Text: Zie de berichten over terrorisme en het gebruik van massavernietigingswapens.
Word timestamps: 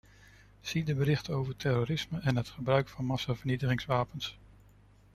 Zie 0.61 0.83
de 0.83 0.95
berichten 0.95 1.33
over 1.33 1.55
terrorisme 1.55 2.19
en 2.19 2.35
het 2.35 2.49
gebruik 2.49 2.87
van 2.89 3.05
massavernietigingswapens. 3.05 4.37